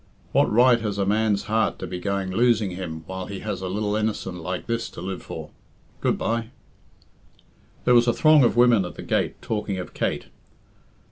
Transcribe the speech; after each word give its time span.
"What 0.31 0.51
right 0.51 0.79
has 0.81 0.97
a 0.97 1.05
man's 1.05 1.43
heart 1.43 1.77
to 1.77 1.85
be 1.85 1.99
going 1.99 2.31
losing 2.31 2.71
him 2.71 3.03
while 3.05 3.27
he 3.27 3.41
has 3.41 3.61
a 3.61 3.67
lil 3.67 3.95
innocent 3.95 4.41
like 4.41 4.65
this 4.65 4.89
to 4.89 4.99
live 4.99 5.21
for? 5.21 5.51
Good 5.99 6.17
bye!" 6.17 6.49
There 7.85 7.93
was 7.93 8.07
a 8.07 8.13
throng 8.13 8.43
of 8.43 8.57
women 8.57 8.83
at 8.83 8.95
the 8.95 9.03
gate 9.03 9.39
talking 9.43 9.77
of 9.77 9.93
Kate. 9.93 10.25